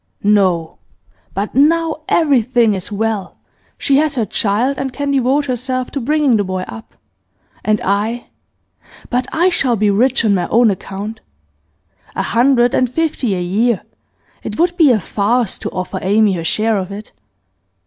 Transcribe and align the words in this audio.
'No! 0.23 0.79
But 1.35 1.53
now 1.53 1.97
everything 2.09 2.73
is 2.73 2.91
well. 2.91 3.37
She 3.77 3.97
has 3.97 4.15
her 4.15 4.25
child, 4.25 4.79
and 4.79 4.91
can 4.91 5.11
devote 5.11 5.45
herself 5.45 5.91
to 5.91 6.01
bringing 6.01 6.37
the 6.37 6.43
boy 6.43 6.63
up. 6.67 6.95
And 7.63 7.79
I 7.83 8.29
but 9.11 9.27
I 9.31 9.49
shall 9.49 9.75
be 9.75 9.91
rich 9.91 10.25
on 10.25 10.33
my 10.33 10.47
own 10.47 10.71
account. 10.71 11.21
A 12.15 12.23
hundred 12.23 12.73
and 12.73 12.89
fifty 12.89 13.35
a 13.35 13.41
year; 13.41 13.83
it 14.41 14.57
would 14.57 14.75
be 14.75 14.89
a 14.89 14.99
farce 14.99 15.59
to 15.59 15.69
offer 15.69 15.99
Amy 16.01 16.33
her 16.33 16.43
share 16.43 16.77
of 16.79 16.91
it. 16.91 17.11